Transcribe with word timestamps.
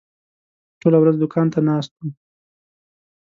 ټوله 0.79 0.97
ورځ 0.99 1.15
دوکان 1.17 1.47
ته 1.53 1.59
ناست 1.67 1.91
وم. 1.97 2.09